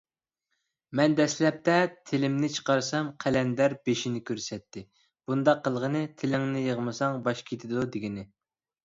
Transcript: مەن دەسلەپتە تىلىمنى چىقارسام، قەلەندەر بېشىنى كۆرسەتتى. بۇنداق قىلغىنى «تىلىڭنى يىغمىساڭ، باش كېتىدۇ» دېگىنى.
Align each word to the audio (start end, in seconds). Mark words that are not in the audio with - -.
مەن 0.99 1.15
دەسلەپتە 1.17 1.73
تىلىمنى 2.11 2.47
چىقارسام، 2.55 3.11
قەلەندەر 3.23 3.75
بېشىنى 3.89 4.21
كۆرسەتتى. 4.31 4.83
بۇنداق 5.29 5.61
قىلغىنى 5.69 6.03
«تىلىڭنى 6.23 6.65
يىغمىساڭ، 6.65 7.21
باش 7.29 7.45
كېتىدۇ» 7.53 7.85
دېگىنى. 7.99 8.27